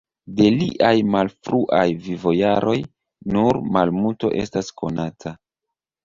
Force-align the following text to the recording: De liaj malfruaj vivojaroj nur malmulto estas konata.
De 0.37 0.45
liaj 0.59 0.93
malfruaj 1.15 1.83
vivojaroj 2.05 2.73
nur 3.35 3.59
malmulto 3.75 4.31
estas 4.45 4.71
konata. 4.83 5.35